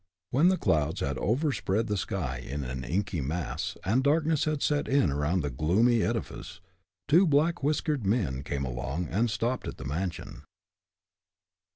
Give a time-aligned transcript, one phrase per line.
[0.31, 4.87] When the clouds had overspread the sky in an inky mass, and darkness had set
[4.87, 6.59] in around the gloomy edifice,
[7.07, 10.41] two black whiskered men came along and stopped at the mansion.